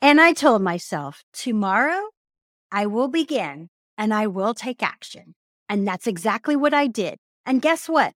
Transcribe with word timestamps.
And 0.00 0.20
I 0.20 0.32
told 0.32 0.62
myself, 0.62 1.24
tomorrow 1.32 2.10
I 2.70 2.86
will 2.86 3.08
begin 3.08 3.68
and 3.96 4.14
I 4.14 4.28
will 4.28 4.54
take 4.54 4.82
action. 4.82 5.34
And 5.68 5.86
that's 5.86 6.06
exactly 6.06 6.54
what 6.54 6.72
I 6.72 6.86
did. 6.86 7.18
And 7.44 7.60
guess 7.60 7.88
what? 7.88 8.14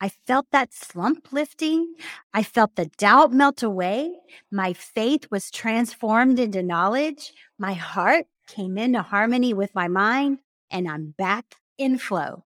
I 0.00 0.08
felt 0.08 0.46
that 0.50 0.72
slump 0.72 1.32
lifting. 1.32 1.94
I 2.34 2.42
felt 2.42 2.74
the 2.74 2.90
doubt 2.98 3.32
melt 3.32 3.62
away. 3.62 4.14
My 4.50 4.72
faith 4.72 5.28
was 5.30 5.50
transformed 5.50 6.40
into 6.40 6.62
knowledge. 6.62 7.32
My 7.56 7.74
heart 7.74 8.26
came 8.48 8.78
into 8.78 9.02
harmony 9.02 9.54
with 9.54 9.74
my 9.76 9.86
mind, 9.86 10.38
and 10.72 10.88
I'm 10.88 11.14
back 11.16 11.54
in 11.78 11.98
flow. 11.98 12.44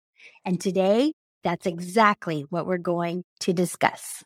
And 0.45 0.61
today, 0.61 1.11
that's 1.43 1.65
exactly 1.65 2.45
what 2.49 2.65
we're 2.65 2.77
going 2.77 3.23
to 3.41 3.51
discuss. 3.51 4.23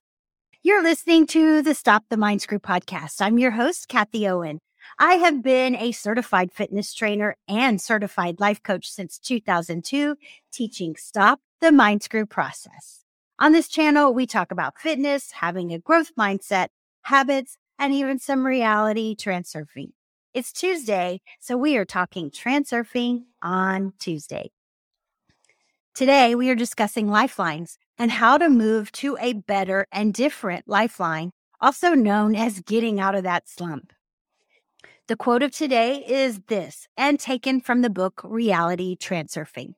You're 0.66 0.82
listening 0.82 1.28
to 1.28 1.62
the 1.62 1.76
Stop 1.76 2.06
the 2.10 2.18
Mind 2.18 2.42
Screw 2.42 2.58
podcast. 2.58 3.22
I'm 3.22 3.38
your 3.38 3.52
host, 3.52 3.88
Kathie 3.88 4.28
Owen. 4.28 4.58
I 4.98 5.14
have 5.14 5.44
been 5.44 5.76
a 5.76 5.92
certified 5.92 6.52
fitness 6.52 6.92
trainer 6.92 7.36
and 7.48 7.80
certified 7.80 8.40
life 8.40 8.64
coach 8.64 8.90
since 8.90 9.20
2002, 9.20 10.16
teaching 10.52 10.96
Stop 10.96 11.40
the 11.62 11.72
Mind 11.72 12.02
Screw 12.02 12.26
process. 12.26 13.04
On 13.38 13.52
this 13.52 13.68
channel, 13.68 14.12
we 14.12 14.26
talk 14.26 14.50
about 14.50 14.80
fitness, 14.80 15.34
having 15.34 15.72
a 15.72 15.78
growth 15.78 16.16
mindset, 16.16 16.70
habits, 17.04 17.60
and 17.78 17.94
even 17.94 18.18
some 18.18 18.44
reality 18.44 19.16
transurfing. 19.16 19.92
It's 20.34 20.52
Tuesday, 20.52 21.22
so 21.40 21.58
we 21.58 21.78
are 21.78 21.86
talking 21.86 22.32
transurfing 22.32 23.26
on 23.44 23.94
Tuesday. 24.00 24.50
Today, 25.94 26.34
we 26.34 26.50
are 26.50 26.56
discussing 26.56 27.08
lifelines 27.08 27.78
and 27.98 28.12
how 28.12 28.38
to 28.38 28.50
move 28.50 28.92
to 28.94 29.18
a 29.20 29.34
better 29.34 29.88
and 29.92 30.14
different 30.14 30.68
lifeline, 30.68 31.32
also 31.62 31.94
known 31.94 32.36
as 32.36 32.62
getting 32.62 33.00
out 33.00 33.16
of 33.16 33.24
that 33.24 33.48
slump. 33.48 33.94
The 35.08 35.16
quote 35.16 35.44
of 35.44 35.52
today 35.52 36.04
is 36.08 36.42
this 36.48 36.88
and 36.98 37.20
taken 37.20 37.62
from 37.62 37.82
the 37.82 37.90
book 37.90 38.22
Reality 38.24 38.96
Transurfing. 38.96 39.74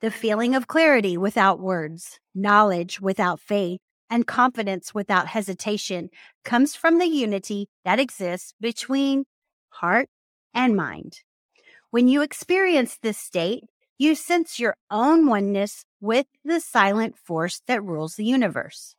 The 0.00 0.10
feeling 0.12 0.54
of 0.54 0.68
clarity 0.68 1.18
without 1.18 1.58
words, 1.58 2.20
knowledge 2.34 3.00
without 3.00 3.40
faith, 3.40 3.80
and 4.08 4.26
confidence 4.26 4.94
without 4.94 5.26
hesitation 5.26 6.10
comes 6.44 6.76
from 6.76 6.98
the 6.98 7.06
unity 7.06 7.68
that 7.84 7.98
exists 7.98 8.54
between 8.60 9.24
heart 9.70 10.08
and 10.54 10.76
mind. 10.76 11.20
When 11.90 12.08
you 12.08 12.22
experience 12.22 12.98
this 13.02 13.18
state, 13.18 13.64
you 13.98 14.14
sense 14.14 14.58
your 14.58 14.76
own 14.90 15.26
oneness 15.26 15.84
with 16.00 16.26
the 16.44 16.60
silent 16.60 17.16
force 17.18 17.60
that 17.66 17.82
rules 17.82 18.14
the 18.14 18.24
universe. 18.24 18.94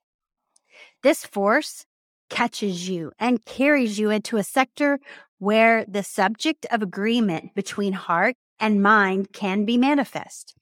This 1.02 1.26
force 1.26 1.86
catches 2.30 2.88
you 2.88 3.12
and 3.18 3.44
carries 3.46 3.98
you 3.98 4.10
into 4.10 4.38
a 4.38 4.44
sector 4.44 5.00
where 5.40 5.86
the 5.86 6.04
subject 6.04 6.66
of 6.70 6.82
agreement 6.82 7.56
between 7.56 7.94
heart 7.94 8.36
and 8.60 8.84
mind 8.84 9.32
can 9.32 9.66
be 9.66 9.78
manifest 9.78 10.54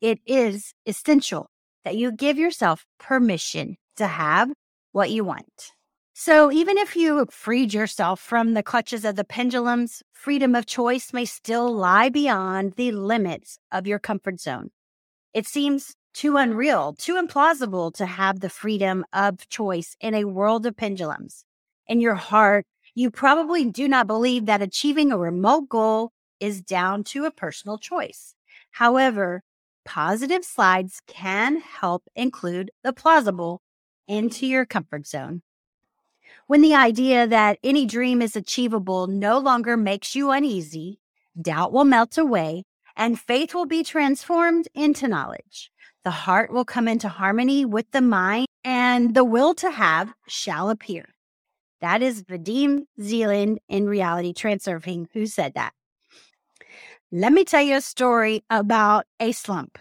it 0.00 0.18
is 0.26 0.72
essential 0.86 1.50
that 1.84 1.96
you 1.96 2.12
give 2.12 2.38
yourself 2.38 2.86
permission 2.98 3.76
to 3.96 4.06
have 4.06 4.50
what 4.92 5.10
you 5.10 5.24
want. 5.24 5.72
So, 6.22 6.52
even 6.52 6.76
if 6.76 6.96
you 6.96 7.24
freed 7.30 7.72
yourself 7.72 8.20
from 8.20 8.52
the 8.52 8.62
clutches 8.62 9.06
of 9.06 9.16
the 9.16 9.24
pendulums, 9.24 10.02
freedom 10.12 10.54
of 10.54 10.66
choice 10.66 11.14
may 11.14 11.24
still 11.24 11.74
lie 11.74 12.10
beyond 12.10 12.74
the 12.74 12.92
limits 12.92 13.58
of 13.72 13.86
your 13.86 13.98
comfort 13.98 14.38
zone. 14.38 14.68
It 15.32 15.46
seems 15.46 15.96
too 16.12 16.36
unreal, 16.36 16.92
too 16.92 17.14
implausible 17.14 17.90
to 17.94 18.04
have 18.04 18.40
the 18.40 18.50
freedom 18.50 19.06
of 19.14 19.48
choice 19.48 19.96
in 19.98 20.12
a 20.12 20.26
world 20.26 20.66
of 20.66 20.76
pendulums. 20.76 21.46
In 21.86 22.02
your 22.02 22.16
heart, 22.16 22.66
you 22.94 23.10
probably 23.10 23.64
do 23.64 23.88
not 23.88 24.06
believe 24.06 24.44
that 24.44 24.60
achieving 24.60 25.10
a 25.10 25.16
remote 25.16 25.70
goal 25.70 26.12
is 26.38 26.60
down 26.60 27.02
to 27.04 27.24
a 27.24 27.30
personal 27.30 27.78
choice. 27.78 28.34
However, 28.72 29.42
positive 29.86 30.44
slides 30.44 31.00
can 31.06 31.62
help 31.62 32.02
include 32.14 32.72
the 32.84 32.92
plausible 32.92 33.62
into 34.06 34.46
your 34.46 34.66
comfort 34.66 35.06
zone. 35.06 35.40
When 36.50 36.62
the 36.62 36.74
idea 36.74 37.28
that 37.28 37.60
any 37.62 37.86
dream 37.86 38.20
is 38.20 38.34
achievable 38.34 39.06
no 39.06 39.38
longer 39.38 39.76
makes 39.76 40.16
you 40.16 40.32
uneasy, 40.32 40.98
doubt 41.40 41.72
will 41.72 41.84
melt 41.84 42.18
away 42.18 42.64
and 42.96 43.20
faith 43.20 43.54
will 43.54 43.66
be 43.66 43.84
transformed 43.84 44.66
into 44.74 45.06
knowledge. 45.06 45.70
The 46.02 46.10
heart 46.10 46.52
will 46.52 46.64
come 46.64 46.88
into 46.88 47.08
harmony 47.08 47.64
with 47.64 47.88
the 47.92 48.00
mind 48.00 48.48
and 48.64 49.14
the 49.14 49.22
will 49.22 49.54
to 49.54 49.70
have 49.70 50.12
shall 50.26 50.70
appear. 50.70 51.10
That 51.80 52.02
is 52.02 52.24
Vadim 52.24 52.86
Zeland 53.00 53.60
in 53.68 53.86
Reality 53.86 54.32
Transurfing 54.32 55.06
who 55.12 55.26
said 55.26 55.54
that. 55.54 55.72
Let 57.12 57.32
me 57.32 57.44
tell 57.44 57.62
you 57.62 57.76
a 57.76 57.80
story 57.80 58.42
about 58.50 59.06
a 59.20 59.30
slump. 59.30 59.78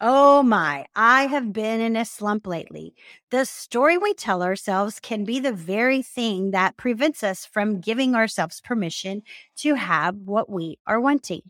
Oh 0.00 0.42
my, 0.42 0.84
I 0.94 1.26
have 1.26 1.52
been 1.54 1.80
in 1.80 1.96
a 1.96 2.04
slump 2.04 2.46
lately. 2.46 2.94
The 3.30 3.44
story 3.46 3.96
we 3.96 4.12
tell 4.12 4.42
ourselves 4.42 5.00
can 5.00 5.24
be 5.24 5.40
the 5.40 5.52
very 5.52 6.02
thing 6.02 6.50
that 6.50 6.76
prevents 6.76 7.22
us 7.22 7.46
from 7.46 7.80
giving 7.80 8.14
ourselves 8.14 8.60
permission 8.60 9.22
to 9.56 9.74
have 9.74 10.16
what 10.16 10.50
we 10.50 10.78
are 10.86 11.00
wanting. 11.00 11.42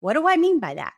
What 0.00 0.14
do 0.14 0.28
I 0.28 0.36
mean 0.36 0.60
by 0.60 0.74
that? 0.74 0.94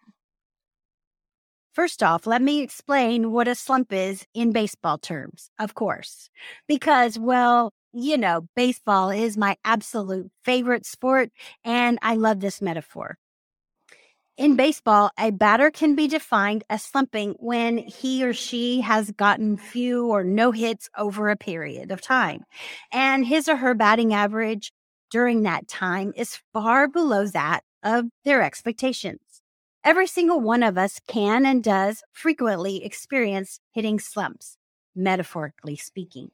First 1.73 2.03
off, 2.03 2.27
let 2.27 2.43
me 2.43 2.61
explain 2.61 3.31
what 3.33 3.49
a 3.49 3.55
slump 3.55 3.93
is 3.93 4.27
in 4.35 4.53
baseball 4.53 4.99
terms, 4.99 5.51
of 5.59 5.75
course, 5.75 6.29
because, 6.69 7.19
well, 7.19 7.73
you 7.95 8.17
know, 8.19 8.47
baseball 8.55 9.11
is 9.11 9.37
my 9.37 9.57
absolute 9.65 10.31
favorite 10.45 10.85
sport, 10.87 11.31
and 11.65 11.99
I 12.03 12.15
love 12.17 12.41
this 12.41 12.61
metaphor. 12.61 13.17
In 14.43 14.57
baseball, 14.57 15.13
a 15.17 15.31
batter 15.31 15.71
can 15.71 15.95
be 15.95 16.09
defined 16.09 16.65
as 16.69 16.83
slumping 16.83 17.37
when 17.39 17.79
he 17.79 18.25
or 18.25 18.33
she 18.33 18.81
has 18.81 19.13
gotten 19.13 19.57
few 19.57 20.09
or 20.09 20.25
no 20.25 20.51
hits 20.51 20.91
over 20.99 21.31
a 21.31 21.37
period 21.37 21.93
of 21.93 22.01
time. 22.01 22.43
And 22.91 23.25
his 23.25 23.49
or 23.49 23.55
her 23.55 23.73
batting 23.73 24.13
average 24.13 24.73
during 25.13 25.43
that 25.43 25.69
time 25.69 26.13
is 26.17 26.41
far 26.53 26.89
below 26.89 27.29
that 27.29 27.63
of 27.85 28.07
their 28.25 28.43
expectations. 28.43 29.21
Every 29.85 30.09
single 30.09 30.41
one 30.41 30.65
of 30.65 30.77
us 30.77 30.99
can 31.07 31.47
and 31.47 31.63
does 31.63 32.03
frequently 32.11 32.85
experience 32.85 33.61
hitting 33.71 34.01
slumps, 34.01 34.57
metaphorically 34.93 35.77
speaking. 35.77 36.33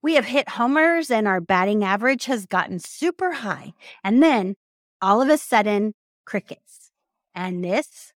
We 0.00 0.14
have 0.14 0.26
hit 0.26 0.50
homers 0.50 1.10
and 1.10 1.26
our 1.26 1.40
batting 1.40 1.82
average 1.82 2.26
has 2.26 2.46
gotten 2.46 2.78
super 2.78 3.32
high. 3.32 3.72
And 4.04 4.22
then 4.22 4.54
all 5.02 5.20
of 5.20 5.28
a 5.28 5.36
sudden, 5.36 5.94
crickets. 6.30 6.92
And 7.34 7.64
this 7.64 8.12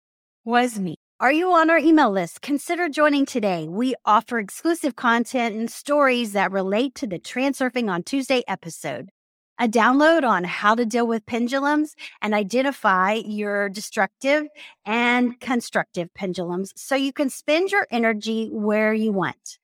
was 0.44 0.78
me. 0.78 0.96
Are 1.22 1.32
you 1.32 1.54
on 1.54 1.70
our 1.70 1.78
email 1.78 2.12
list? 2.12 2.42
Consider 2.42 2.90
joining 2.90 3.26
today. 3.26 3.70
We 3.70 3.96
offer 4.06 4.38
exclusive 4.38 4.98
content 4.98 5.56
and 5.56 5.72
stories 5.72 6.34
that 6.34 6.52
relate 6.52 6.94
to 6.96 7.08
the 7.08 7.20
Transurfing 7.20 7.90
on 7.90 8.04
Tuesday 8.04 8.44
episode. 8.50 9.12
A 9.60 9.68
download 9.68 10.28
on 10.28 10.44
how 10.44 10.76
to 10.76 10.86
deal 10.86 11.08
with 11.08 11.26
pendulums 11.26 11.96
and 12.22 12.34
identify 12.34 13.14
your 13.14 13.70
destructive 13.70 14.48
and 14.86 15.40
constructive 15.40 16.14
pendulums 16.14 16.74
so 16.76 16.96
you 16.96 17.14
can 17.14 17.30
spend 17.30 17.72
your 17.72 17.88
energy 17.92 18.50
where 18.52 18.94
you 18.94 19.14
want 19.14 19.60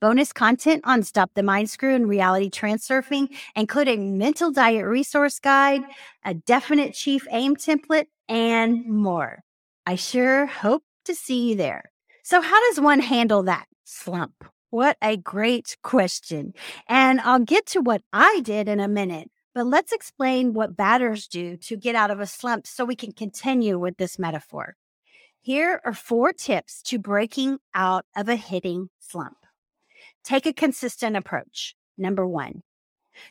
bonus 0.00 0.32
content 0.32 0.82
on 0.84 1.02
Stop 1.02 1.30
the 1.34 1.42
Mind 1.42 1.68
Screw 1.70 1.94
and 1.94 2.08
reality 2.08 2.50
transurfing, 2.50 3.28
including 3.54 4.18
mental 4.18 4.50
diet 4.50 4.86
resource 4.86 5.38
guide, 5.38 5.82
a 6.24 6.34
definite 6.34 6.94
chief 6.94 7.26
aim 7.30 7.54
template, 7.56 8.06
and 8.28 8.86
more. 8.86 9.42
I 9.86 9.96
sure 9.96 10.46
hope 10.46 10.84
to 11.04 11.14
see 11.14 11.50
you 11.50 11.56
there. 11.56 11.90
So, 12.22 12.40
how 12.40 12.60
does 12.68 12.80
one 12.80 13.00
handle 13.00 13.42
that 13.44 13.66
slump? 13.84 14.44
What 14.70 14.96
a 15.02 15.16
great 15.16 15.76
question. 15.82 16.54
And 16.88 17.20
I'll 17.20 17.40
get 17.40 17.66
to 17.66 17.80
what 17.80 18.02
I 18.12 18.40
did 18.44 18.68
in 18.68 18.78
a 18.78 18.86
minute, 18.86 19.30
but 19.52 19.66
let's 19.66 19.92
explain 19.92 20.54
what 20.54 20.76
batters 20.76 21.26
do 21.26 21.56
to 21.56 21.76
get 21.76 21.96
out 21.96 22.12
of 22.12 22.20
a 22.20 22.26
slump 22.26 22.66
so 22.66 22.84
we 22.84 22.94
can 22.94 23.12
continue 23.12 23.78
with 23.78 23.96
this 23.96 24.18
metaphor. 24.18 24.76
Here 25.40 25.80
are 25.84 25.94
four 25.94 26.32
tips 26.32 26.82
to 26.82 26.98
breaking 26.98 27.58
out 27.74 28.04
of 28.14 28.28
a 28.28 28.36
hitting 28.36 28.90
slump. 29.00 29.38
Take 30.24 30.46
a 30.46 30.52
consistent 30.52 31.16
approach. 31.16 31.74
Number 31.96 32.26
one, 32.26 32.62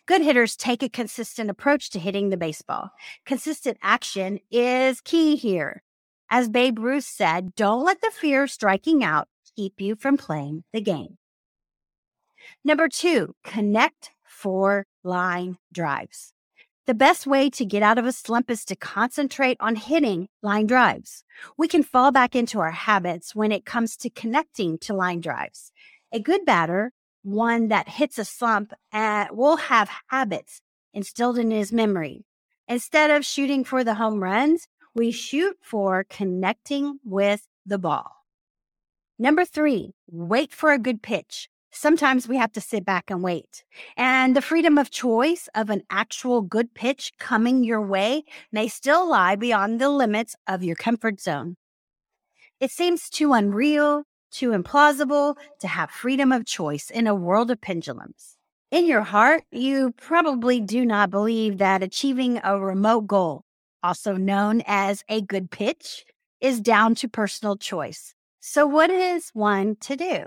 good 0.06 0.21
hitters 0.21 0.56
take 0.56 0.83
a 0.83 0.89
consistent 0.89 1.50
approach 1.50 1.89
to 1.91 2.00
hitting 2.00 2.30
the 2.30 2.38
baseball. 2.38 2.91
Consistent 3.25 3.77
action 3.81 4.39
is 4.51 5.01
key 5.01 5.36
here. 5.36 5.83
As 6.30 6.50
Babe 6.50 6.80
Ruth 6.80 7.06
said, 7.06 7.56
don't 7.56 7.83
let 7.83 8.01
the 8.01 8.12
fear 8.12 8.44
of 8.44 8.51
striking 8.51 9.03
out 9.03 9.27
keep 9.56 9.81
you 9.81 9.95
from 9.95 10.18
playing 10.18 10.63
the 10.74 10.81
game. 10.81 11.18
Number 12.63 12.88
two, 12.88 13.35
connect 13.44 14.12
for 14.24 14.85
line 15.03 15.57
drives. 15.74 16.33
The 16.85 16.94
best 16.95 17.27
way 17.27 17.51
to 17.51 17.65
get 17.65 17.83
out 17.83 18.00
of 18.00 18.06
a 18.06 18.12
slump 18.12 18.50
is 18.50 18.65
to 18.65 18.75
concentrate 18.75 19.57
on 19.59 19.75
hitting 19.75 20.27
line 20.42 20.65
drives. 20.65 21.24
We 21.56 21.68
can 21.68 21.83
fall 21.83 22.12
back 22.12 22.35
into 22.35 22.59
our 22.59 22.71
habits 22.71 23.35
when 23.35 23.51
it 23.51 23.63
comes 23.63 23.95
to 23.97 24.09
connecting 24.09 24.80
to 24.80 24.95
line 24.95 25.21
drives. 25.21 25.71
A 26.11 26.19
good 26.19 26.45
batter 26.45 26.91
one 27.23 27.67
that 27.67 27.89
hits 27.89 28.17
a 28.17 28.25
slump 28.25 28.73
and 28.91 29.29
will 29.31 29.57
have 29.57 29.89
habits 30.07 30.61
instilled 30.94 31.38
in 31.38 31.51
his 31.51 31.71
memory. 31.71 32.25
Instead 32.67 33.11
of 33.11 33.25
shooting 33.25 33.63
for 33.63 33.83
the 33.83 33.95
home 33.95 34.23
runs, 34.23 34.67
we 34.95 35.11
shoot 35.11 35.57
for 35.61 36.06
connecting 36.09 37.00
with 37.03 37.47
the 37.65 37.77
ball. 37.77 38.11
Number 39.17 39.45
three, 39.45 39.94
wait 40.09 40.53
for 40.53 40.71
a 40.71 40.79
good 40.79 41.01
pitch. 41.01 41.50
Sometimes 41.71 42.27
we 42.27 42.38
have 42.38 42.51
to 42.53 42.61
sit 42.61 42.83
back 42.83 43.11
and 43.11 43.21
wait. 43.21 43.63
And 43.95 44.35
the 44.35 44.41
freedom 44.41 44.77
of 44.77 44.89
choice 44.89 45.47
of 45.53 45.69
an 45.69 45.83
actual 45.89 46.41
good 46.41 46.73
pitch 46.73 47.11
coming 47.19 47.63
your 47.63 47.81
way 47.81 48.23
may 48.51 48.67
still 48.67 49.07
lie 49.07 49.35
beyond 49.35 49.79
the 49.79 49.89
limits 49.89 50.35
of 50.47 50.63
your 50.63 50.75
comfort 50.75 51.21
zone. 51.21 51.57
It 52.59 52.71
seems 52.71 53.09
too 53.09 53.33
unreal, 53.33 54.03
too 54.31 54.51
implausible 54.51 55.35
to 55.59 55.67
have 55.67 55.91
freedom 55.91 56.31
of 56.31 56.45
choice 56.45 56.89
in 56.89 57.07
a 57.07 57.15
world 57.15 57.51
of 57.51 57.61
pendulums. 57.61 58.37
In 58.71 58.85
your 58.85 59.01
heart, 59.01 59.43
you 59.51 59.93
probably 59.97 60.61
do 60.61 60.85
not 60.85 61.09
believe 61.09 61.57
that 61.57 61.81
achieving 61.81 62.39
a 62.43 62.59
remote 62.59 63.07
goal, 63.07 63.43
also 63.81 64.15
known 64.15 64.61
as 64.67 65.03
a 65.09 65.21
good 65.21 65.49
pitch, 65.49 66.05
is 66.39 66.61
down 66.61 66.95
to 66.95 67.07
personal 67.07 67.57
choice. 67.57 68.13
So, 68.39 68.65
what 68.65 68.89
is 68.89 69.31
one 69.33 69.75
to 69.81 69.95
do? 69.95 70.25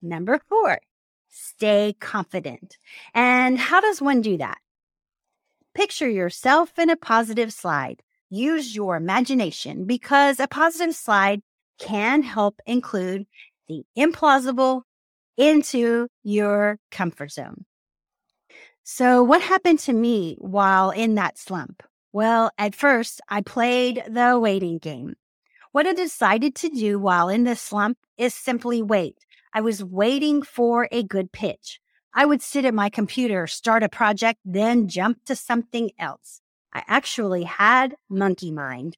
Number 0.00 0.40
four, 0.48 0.80
stay 1.28 1.94
confident. 2.00 2.78
And 3.12 3.58
how 3.58 3.80
does 3.80 4.00
one 4.00 4.20
do 4.20 4.36
that? 4.38 4.58
Picture 5.74 6.08
yourself 6.08 6.78
in 6.78 6.90
a 6.90 6.96
positive 6.96 7.52
slide. 7.52 8.02
Use 8.30 8.74
your 8.74 8.96
imagination 8.96 9.84
because 9.84 10.38
a 10.38 10.46
positive 10.46 10.94
slide 10.94 11.42
can 11.82 12.22
help 12.22 12.60
include 12.66 13.26
the 13.68 13.84
implausible 13.98 14.82
into 15.36 16.08
your 16.22 16.78
comfort 16.90 17.32
zone. 17.32 17.64
So, 18.84 19.22
what 19.22 19.42
happened 19.42 19.78
to 19.80 19.92
me 19.92 20.36
while 20.38 20.90
in 20.90 21.14
that 21.16 21.38
slump? 21.38 21.82
Well, 22.12 22.50
at 22.58 22.74
first, 22.74 23.20
I 23.28 23.40
played 23.40 24.02
the 24.08 24.38
waiting 24.38 24.78
game. 24.78 25.14
What 25.72 25.86
I 25.86 25.94
decided 25.94 26.54
to 26.56 26.68
do 26.68 26.98
while 26.98 27.28
in 27.28 27.44
the 27.44 27.56
slump 27.56 27.98
is 28.18 28.34
simply 28.34 28.82
wait. 28.82 29.18
I 29.54 29.60
was 29.60 29.82
waiting 29.82 30.42
for 30.42 30.88
a 30.92 31.02
good 31.02 31.32
pitch. 31.32 31.80
I 32.14 32.26
would 32.26 32.42
sit 32.42 32.64
at 32.64 32.74
my 32.74 32.90
computer, 32.90 33.46
start 33.46 33.82
a 33.82 33.88
project, 33.88 34.40
then 34.44 34.88
jump 34.88 35.24
to 35.24 35.34
something 35.34 35.90
else. 35.98 36.42
I 36.74 36.82
actually 36.86 37.44
had 37.44 37.96
monkey 38.08 38.50
mind. 38.50 38.96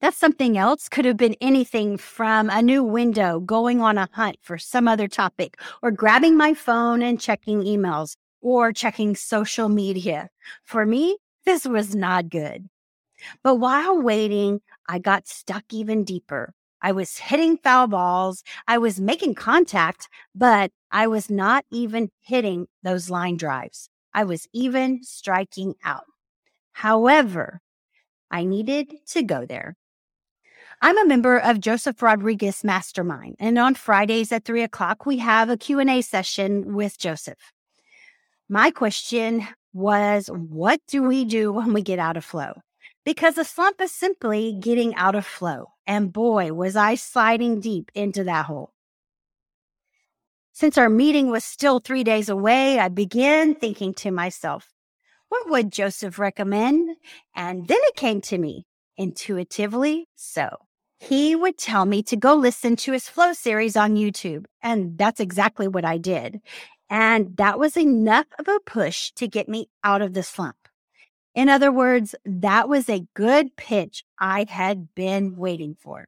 That 0.00 0.14
something 0.14 0.58
else 0.58 0.88
could 0.88 1.06
have 1.06 1.16
been 1.16 1.36
anything 1.40 1.96
from 1.96 2.50
a 2.50 2.60
new 2.60 2.82
window, 2.82 3.40
going 3.40 3.80
on 3.80 3.96
a 3.96 4.08
hunt 4.12 4.36
for 4.42 4.58
some 4.58 4.86
other 4.86 5.08
topic, 5.08 5.58
or 5.82 5.90
grabbing 5.90 6.36
my 6.36 6.52
phone 6.52 7.00
and 7.00 7.20
checking 7.20 7.62
emails, 7.62 8.16
or 8.42 8.72
checking 8.72 9.16
social 9.16 9.68
media. 9.68 10.28
For 10.62 10.84
me, 10.84 11.16
this 11.46 11.64
was 11.64 11.94
not 11.94 12.28
good. 12.28 12.68
But 13.42 13.56
while 13.56 14.00
waiting, 14.00 14.60
I 14.88 14.98
got 14.98 15.26
stuck 15.26 15.64
even 15.72 16.04
deeper. 16.04 16.52
I 16.82 16.92
was 16.92 17.16
hitting 17.16 17.56
foul 17.56 17.86
balls. 17.86 18.42
I 18.68 18.76
was 18.76 19.00
making 19.00 19.36
contact, 19.36 20.08
but 20.34 20.70
I 20.90 21.06
was 21.06 21.30
not 21.30 21.64
even 21.70 22.10
hitting 22.20 22.66
those 22.82 23.08
line 23.08 23.38
drives. 23.38 23.88
I 24.12 24.24
was 24.24 24.46
even 24.52 25.02
striking 25.02 25.76
out. 25.82 26.04
However, 26.72 27.62
I 28.30 28.44
needed 28.44 28.92
to 29.08 29.22
go 29.22 29.46
there. 29.46 29.76
I'm 30.84 30.98
a 30.98 31.06
member 31.06 31.38
of 31.38 31.60
Joseph 31.60 32.02
Rodriguez 32.02 32.62
Mastermind, 32.62 33.36
and 33.40 33.58
on 33.58 33.74
Fridays 33.74 34.30
at 34.32 34.44
three 34.44 34.62
o'clock, 34.62 35.06
we 35.06 35.16
have 35.16 35.48
a 35.48 35.56
Q&A 35.56 36.02
session 36.02 36.74
with 36.74 36.98
Joseph. 36.98 37.38
My 38.50 38.70
question 38.70 39.48
was, 39.72 40.26
what 40.26 40.82
do 40.86 41.02
we 41.02 41.24
do 41.24 41.50
when 41.50 41.72
we 41.72 41.80
get 41.80 41.98
out 41.98 42.18
of 42.18 42.24
flow? 42.26 42.60
Because 43.02 43.38
a 43.38 43.46
slump 43.46 43.80
is 43.80 43.92
simply 43.92 44.52
getting 44.60 44.94
out 44.96 45.14
of 45.14 45.24
flow. 45.24 45.68
And 45.86 46.12
boy, 46.12 46.52
was 46.52 46.76
I 46.76 46.96
sliding 46.96 47.60
deep 47.60 47.90
into 47.94 48.22
that 48.24 48.44
hole. 48.44 48.74
Since 50.52 50.76
our 50.76 50.90
meeting 50.90 51.30
was 51.30 51.44
still 51.44 51.78
three 51.78 52.04
days 52.04 52.28
away, 52.28 52.78
I 52.78 52.88
began 52.90 53.54
thinking 53.54 53.94
to 53.94 54.10
myself, 54.10 54.68
what 55.30 55.48
would 55.48 55.72
Joseph 55.72 56.18
recommend? 56.18 56.94
And 57.34 57.68
then 57.68 57.78
it 57.84 57.96
came 57.96 58.20
to 58.20 58.36
me 58.36 58.66
intuitively 58.98 60.08
so. 60.14 60.58
He 61.08 61.36
would 61.36 61.58
tell 61.58 61.84
me 61.84 62.02
to 62.04 62.16
go 62.16 62.34
listen 62.34 62.76
to 62.76 62.92
his 62.92 63.10
flow 63.10 63.34
series 63.34 63.76
on 63.76 63.96
YouTube. 63.96 64.46
And 64.62 64.96
that's 64.96 65.20
exactly 65.20 65.68
what 65.68 65.84
I 65.84 65.98
did. 65.98 66.40
And 66.88 67.36
that 67.36 67.58
was 67.58 67.76
enough 67.76 68.24
of 68.38 68.48
a 68.48 68.58
push 68.64 69.10
to 69.16 69.28
get 69.28 69.46
me 69.46 69.68
out 69.82 70.00
of 70.00 70.14
the 70.14 70.22
slump. 70.22 70.56
In 71.34 71.50
other 71.50 71.70
words, 71.70 72.14
that 72.24 72.70
was 72.70 72.88
a 72.88 73.06
good 73.12 73.54
pitch 73.54 74.02
I 74.18 74.46
had 74.48 74.94
been 74.94 75.36
waiting 75.36 75.76
for. 75.78 76.06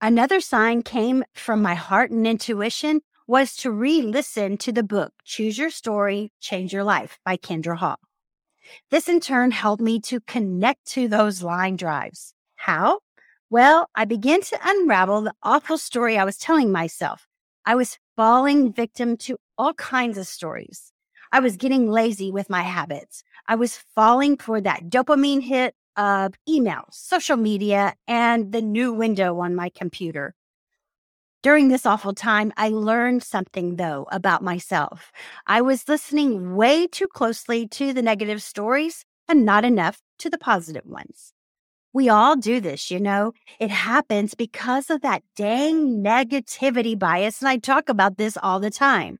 Another 0.00 0.40
sign 0.40 0.82
came 0.82 1.24
from 1.34 1.60
my 1.60 1.74
heart 1.74 2.10
and 2.10 2.26
intuition 2.26 3.02
was 3.26 3.54
to 3.56 3.70
re 3.70 4.00
listen 4.00 4.56
to 4.58 4.72
the 4.72 4.82
book, 4.82 5.12
Choose 5.24 5.58
Your 5.58 5.70
Story, 5.70 6.32
Change 6.40 6.72
Your 6.72 6.84
Life 6.84 7.18
by 7.22 7.36
Kindra 7.36 7.76
Hall. 7.76 7.98
This 8.90 9.10
in 9.10 9.20
turn 9.20 9.50
helped 9.50 9.82
me 9.82 10.00
to 10.02 10.20
connect 10.20 10.86
to 10.92 11.06
those 11.06 11.42
line 11.42 11.76
drives. 11.76 12.32
How? 12.56 13.00
Well, 13.50 13.88
I 13.94 14.04
began 14.04 14.42
to 14.42 14.58
unravel 14.62 15.22
the 15.22 15.34
awful 15.42 15.78
story 15.78 16.18
I 16.18 16.24
was 16.24 16.36
telling 16.36 16.70
myself. 16.70 17.26
I 17.64 17.74
was 17.74 17.98
falling 18.14 18.72
victim 18.72 19.16
to 19.18 19.38
all 19.56 19.72
kinds 19.74 20.18
of 20.18 20.26
stories. 20.26 20.92
I 21.32 21.40
was 21.40 21.56
getting 21.56 21.90
lazy 21.90 22.30
with 22.30 22.50
my 22.50 22.62
habits. 22.62 23.22
I 23.46 23.54
was 23.54 23.78
falling 23.94 24.36
for 24.36 24.60
that 24.60 24.90
dopamine 24.90 25.42
hit 25.42 25.74
of 25.96 26.34
email, 26.48 26.84
social 26.90 27.36
media, 27.36 27.94
and 28.06 28.52
the 28.52 28.62
new 28.62 28.92
window 28.92 29.38
on 29.40 29.54
my 29.54 29.70
computer. 29.70 30.34
During 31.42 31.68
this 31.68 31.86
awful 31.86 32.14
time, 32.14 32.52
I 32.56 32.68
learned 32.68 33.22
something 33.22 33.76
though 33.76 34.06
about 34.12 34.42
myself. 34.42 35.10
I 35.46 35.62
was 35.62 35.88
listening 35.88 36.54
way 36.54 36.86
too 36.86 37.06
closely 37.06 37.66
to 37.68 37.94
the 37.94 38.02
negative 38.02 38.42
stories 38.42 39.04
and 39.26 39.46
not 39.46 39.64
enough 39.64 40.02
to 40.18 40.28
the 40.28 40.38
positive 40.38 40.84
ones. 40.84 41.32
We 41.92 42.08
all 42.08 42.36
do 42.36 42.60
this, 42.60 42.90
you 42.90 43.00
know. 43.00 43.32
It 43.58 43.70
happens 43.70 44.34
because 44.34 44.90
of 44.90 45.00
that 45.02 45.22
dang 45.36 46.02
negativity 46.02 46.98
bias. 46.98 47.40
And 47.40 47.48
I 47.48 47.56
talk 47.56 47.88
about 47.88 48.18
this 48.18 48.36
all 48.42 48.60
the 48.60 48.70
time. 48.70 49.18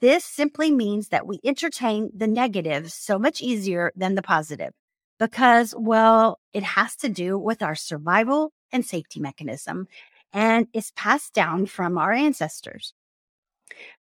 This 0.00 0.24
simply 0.24 0.70
means 0.70 1.08
that 1.08 1.26
we 1.26 1.40
entertain 1.44 2.10
the 2.14 2.26
negative 2.26 2.92
so 2.92 3.18
much 3.18 3.40
easier 3.40 3.90
than 3.96 4.16
the 4.16 4.22
positive 4.22 4.72
because, 5.18 5.74
well, 5.78 6.38
it 6.52 6.62
has 6.62 6.94
to 6.96 7.08
do 7.08 7.38
with 7.38 7.62
our 7.62 7.74
survival 7.74 8.52
and 8.70 8.84
safety 8.84 9.20
mechanism 9.20 9.86
and 10.32 10.66
is 10.74 10.90
passed 10.90 11.32
down 11.32 11.64
from 11.64 11.96
our 11.96 12.12
ancestors. 12.12 12.92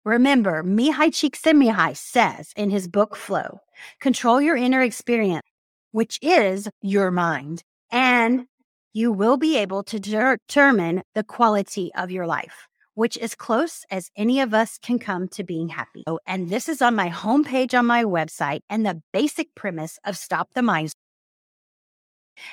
Remember, 0.05 0.63
Mihaly 0.63 1.11
Csikszentmihalyi 1.11 1.97
says 1.97 2.53
in 2.57 2.71
his 2.71 2.89
book 2.89 3.15
Flow, 3.17 3.61
control 4.01 4.41
your 4.41 4.57
inner 4.57 4.81
experience, 4.81 5.43
which 5.91 6.19
is 6.23 6.69
your 6.81 7.11
mind, 7.11 7.63
and 7.91 8.47
you 8.93 9.13
will 9.13 9.37
be 9.37 9.57
able 9.57 9.83
to 9.85 10.01
determine 10.01 11.03
the 11.15 11.25
quality 11.25 11.91
of 11.95 12.11
your 12.11 12.27
life 12.27 12.69
which 13.01 13.17
is 13.17 13.35
close 13.35 13.85
as 13.91 14.11
any 14.15 14.41
of 14.41 14.53
us 14.53 14.77
can 14.77 14.99
come 14.99 15.27
to 15.29 15.43
being 15.43 15.71
happy. 15.71 16.05
Oh, 16.07 16.19
and 16.27 16.51
this 16.51 16.69
is 16.69 16.83
on 16.83 16.95
my 16.95 17.09
homepage 17.09 17.73
on 17.73 17.87
my 17.87 18.05
website 18.05 18.61
and 18.69 18.85
the 18.85 19.01
basic 19.13 19.55
premise 19.55 19.99
of 20.05 20.19
Stop 20.19 20.51
the 20.55 20.61
Mind. 20.61 20.93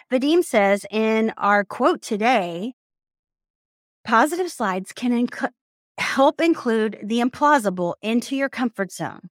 Vadim 0.10 0.44
says 0.44 0.86
in 0.90 1.34
our 1.38 1.66
quote 1.66 2.02
today, 2.02 2.74
positive 4.06 4.50
slides 4.50 4.94
can 4.94 5.28
inc- 5.28 5.52
help 5.98 6.40
include 6.40 6.98
the 7.04 7.20
implausible 7.20 7.96
into 8.02 8.36
your 8.36 8.48
comfort 8.48 8.92
zone. 8.92 9.30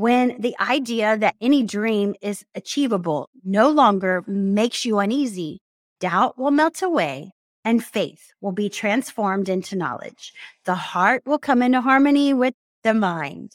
When 0.00 0.40
the 0.40 0.56
idea 0.58 1.18
that 1.18 1.36
any 1.42 1.62
dream 1.62 2.14
is 2.22 2.42
achievable 2.54 3.28
no 3.44 3.68
longer 3.68 4.24
makes 4.26 4.86
you 4.86 4.98
uneasy, 4.98 5.60
doubt 5.98 6.38
will 6.38 6.50
melt 6.50 6.80
away 6.80 7.32
and 7.66 7.84
faith 7.84 8.32
will 8.40 8.52
be 8.52 8.70
transformed 8.70 9.50
into 9.50 9.76
knowledge. 9.76 10.32
The 10.64 10.74
heart 10.74 11.24
will 11.26 11.36
come 11.38 11.60
into 11.60 11.82
harmony 11.82 12.32
with 12.32 12.54
the 12.82 12.94
mind, 12.94 13.52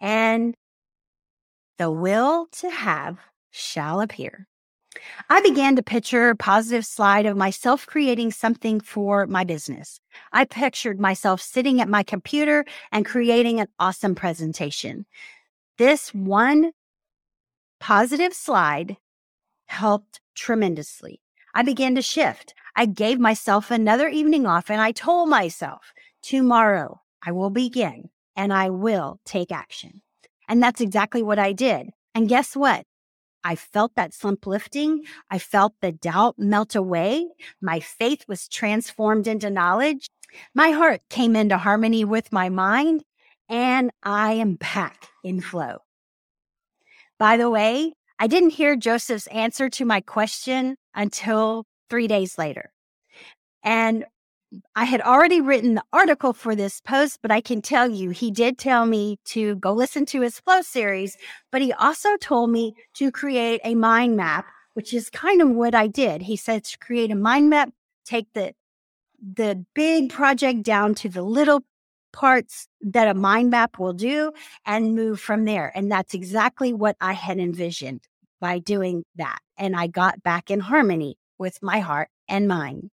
and 0.00 0.54
the 1.78 1.90
will 1.90 2.46
to 2.60 2.70
have 2.70 3.18
shall 3.50 4.00
appear. 4.00 4.46
I 5.28 5.40
began 5.40 5.74
to 5.74 5.82
picture 5.82 6.30
a 6.30 6.36
positive 6.36 6.86
slide 6.86 7.26
of 7.26 7.36
myself 7.36 7.86
creating 7.86 8.30
something 8.30 8.78
for 8.78 9.26
my 9.26 9.42
business. 9.42 9.98
I 10.32 10.44
pictured 10.44 11.00
myself 11.00 11.40
sitting 11.40 11.80
at 11.80 11.88
my 11.88 12.04
computer 12.04 12.64
and 12.92 13.04
creating 13.04 13.58
an 13.58 13.66
awesome 13.80 14.14
presentation. 14.14 15.06
This 15.82 16.14
one 16.14 16.70
positive 17.80 18.32
slide 18.34 18.98
helped 19.66 20.20
tremendously. 20.36 21.20
I 21.56 21.64
began 21.64 21.96
to 21.96 22.02
shift. 22.02 22.54
I 22.76 22.86
gave 22.86 23.18
myself 23.18 23.68
another 23.68 24.06
evening 24.06 24.46
off 24.46 24.70
and 24.70 24.80
I 24.80 24.92
told 24.92 25.28
myself, 25.28 25.92
tomorrow 26.22 27.00
I 27.26 27.32
will 27.32 27.50
begin 27.50 28.10
and 28.36 28.52
I 28.52 28.70
will 28.70 29.18
take 29.24 29.50
action. 29.50 30.02
And 30.48 30.62
that's 30.62 30.80
exactly 30.80 31.20
what 31.20 31.40
I 31.40 31.52
did. 31.52 31.88
And 32.14 32.28
guess 32.28 32.54
what? 32.54 32.84
I 33.42 33.56
felt 33.56 33.96
that 33.96 34.14
slump 34.14 34.46
lifting. 34.46 35.02
I 35.32 35.40
felt 35.40 35.72
the 35.80 35.90
doubt 35.90 36.38
melt 36.38 36.76
away. 36.76 37.26
My 37.60 37.80
faith 37.80 38.24
was 38.28 38.46
transformed 38.46 39.26
into 39.26 39.50
knowledge. 39.50 40.06
My 40.54 40.70
heart 40.70 41.00
came 41.10 41.34
into 41.34 41.58
harmony 41.58 42.04
with 42.04 42.30
my 42.30 42.50
mind 42.50 43.02
and 43.52 43.90
I 44.02 44.32
am 44.32 44.54
back 44.54 45.08
in 45.22 45.42
flow. 45.42 45.82
By 47.18 47.36
the 47.36 47.50
way, 47.50 47.92
I 48.18 48.26
didn't 48.26 48.50
hear 48.50 48.76
Joseph's 48.76 49.26
answer 49.26 49.68
to 49.68 49.84
my 49.84 50.00
question 50.00 50.76
until 50.94 51.66
three 51.90 52.06
days 52.06 52.38
later. 52.38 52.72
And 53.62 54.06
I 54.74 54.84
had 54.84 55.02
already 55.02 55.40
written 55.42 55.74
the 55.74 55.84
article 55.92 56.32
for 56.32 56.54
this 56.54 56.80
post, 56.80 57.18
but 57.20 57.30
I 57.30 57.42
can 57.42 57.60
tell 57.60 57.88
you, 57.90 58.10
he 58.10 58.30
did 58.30 58.58
tell 58.58 58.86
me 58.86 59.18
to 59.26 59.56
go 59.56 59.72
listen 59.72 60.06
to 60.06 60.22
his 60.22 60.40
flow 60.40 60.62
series, 60.62 61.16
but 61.50 61.60
he 61.60 61.74
also 61.74 62.16
told 62.16 62.50
me 62.50 62.74
to 62.94 63.10
create 63.10 63.60
a 63.64 63.74
mind 63.74 64.16
map, 64.16 64.46
which 64.72 64.94
is 64.94 65.10
kind 65.10 65.42
of 65.42 65.50
what 65.50 65.74
I 65.74 65.88
did. 65.88 66.22
He 66.22 66.36
said 66.36 66.64
to 66.64 66.78
create 66.78 67.10
a 67.10 67.16
mind 67.16 67.50
map, 67.50 67.70
take 68.04 68.32
the, 68.32 68.54
the 69.22 69.64
big 69.74 70.10
project 70.10 70.62
down 70.62 70.94
to 70.96 71.10
the 71.10 71.22
little 71.22 71.62
parts 72.12 72.68
that 72.80 73.08
a 73.08 73.14
mind 73.14 73.50
map 73.50 73.78
will 73.78 73.92
do 73.92 74.32
and 74.64 74.94
move 74.94 75.20
from 75.20 75.44
there. 75.44 75.72
And 75.74 75.90
that's 75.90 76.14
exactly 76.14 76.72
what 76.72 76.96
I 77.00 77.12
had 77.12 77.38
envisioned 77.38 78.02
by 78.40 78.58
doing 78.58 79.04
that. 79.16 79.38
And 79.56 79.76
I 79.76 79.86
got 79.86 80.22
back 80.22 80.50
in 80.50 80.60
harmony 80.60 81.16
with 81.38 81.62
my 81.62 81.80
heart 81.80 82.08
and 82.28 82.48
mind. 82.48 82.90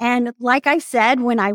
And 0.00 0.32
like 0.38 0.66
I 0.66 0.78
said, 0.78 1.20
when 1.20 1.40
I 1.40 1.54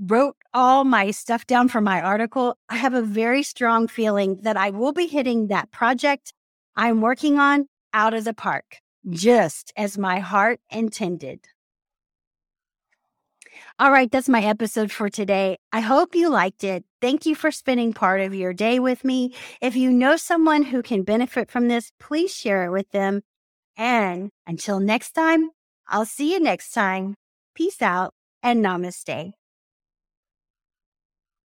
wrote 0.00 0.36
all 0.54 0.84
my 0.84 1.10
stuff 1.10 1.46
down 1.46 1.68
for 1.68 1.80
my 1.80 2.00
article, 2.00 2.56
I 2.68 2.76
have 2.76 2.94
a 2.94 3.02
very 3.02 3.42
strong 3.42 3.88
feeling 3.88 4.38
that 4.42 4.56
I 4.56 4.70
will 4.70 4.92
be 4.92 5.06
hitting 5.06 5.48
that 5.48 5.70
project 5.70 6.32
I'm 6.76 7.00
working 7.00 7.38
on 7.38 7.66
out 7.92 8.14
of 8.14 8.24
the 8.24 8.32
park, 8.32 8.76
just 9.08 9.72
as 9.76 9.98
my 9.98 10.20
heart 10.20 10.60
intended. 10.70 11.46
All 13.80 13.90
right, 13.90 14.10
that's 14.10 14.28
my 14.28 14.42
episode 14.42 14.92
for 14.92 15.08
today. 15.08 15.56
I 15.72 15.80
hope 15.80 16.14
you 16.14 16.28
liked 16.28 16.64
it. 16.64 16.84
Thank 17.00 17.24
you 17.24 17.34
for 17.34 17.50
spending 17.50 17.94
part 17.94 18.20
of 18.20 18.34
your 18.34 18.52
day 18.52 18.78
with 18.78 19.04
me. 19.04 19.34
If 19.62 19.74
you 19.74 19.90
know 19.90 20.18
someone 20.18 20.64
who 20.64 20.82
can 20.82 21.02
benefit 21.02 21.50
from 21.50 21.68
this, 21.68 21.90
please 21.98 22.30
share 22.30 22.66
it 22.66 22.72
with 22.72 22.90
them. 22.90 23.22
And 23.78 24.28
until 24.46 24.80
next 24.80 25.12
time, 25.12 25.48
I'll 25.88 26.04
see 26.04 26.34
you 26.34 26.40
next 26.40 26.72
time. 26.72 27.14
Peace 27.54 27.80
out 27.80 28.12
and 28.42 28.62
namaste. 28.62 29.32